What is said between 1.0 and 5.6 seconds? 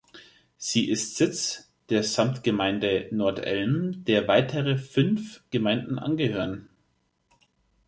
Sitz der Samtgemeinde Nord-Elm, der weitere fünf